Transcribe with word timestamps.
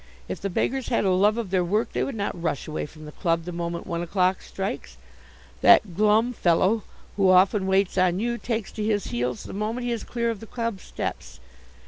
If 0.27 0.41
the 0.41 0.49
beggars 0.49 0.87
had 0.87 1.05
a 1.05 1.11
love 1.11 1.37
of 1.37 1.51
their 1.51 1.63
work, 1.63 1.93
they 1.93 2.03
would 2.03 2.15
not 2.15 2.41
rush 2.41 2.67
away 2.67 2.87
from 2.87 3.05
the 3.05 3.11
club 3.11 3.43
the 3.43 3.51
moment 3.51 3.85
one 3.85 4.01
o'clock 4.01 4.41
strikes. 4.41 4.97
That 5.61 5.95
glum 5.95 6.33
fellow 6.33 6.81
who 7.17 7.29
often 7.29 7.67
waits 7.67 7.99
on 7.99 8.19
you 8.19 8.39
takes 8.39 8.71
to 8.71 8.83
his 8.83 9.03
heels 9.13 9.43
the 9.43 9.53
moment 9.53 9.85
he 9.85 9.91
is 9.91 10.03
clear 10.03 10.31
of 10.31 10.39
the 10.39 10.47
club 10.47 10.79
steps. 10.79 11.39